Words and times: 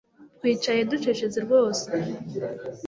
Twicaye 0.37 0.81
ducecetse 0.91 1.39
rwose 1.45 1.87